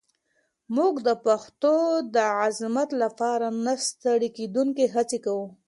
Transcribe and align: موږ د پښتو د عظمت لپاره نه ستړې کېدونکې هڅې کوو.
موږ 0.75 0.93
د 1.07 1.09
پښتو 1.25 1.75
د 2.15 2.15
عظمت 2.43 2.89
لپاره 3.03 3.47
نه 3.65 3.73
ستړې 3.87 4.29
کېدونکې 4.37 4.85
هڅې 4.95 5.17
کوو. 5.25 5.47